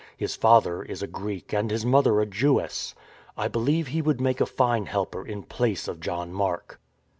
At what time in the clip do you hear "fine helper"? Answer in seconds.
4.47-5.23